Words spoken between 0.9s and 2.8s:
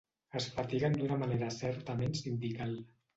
d'una manera certament sindical.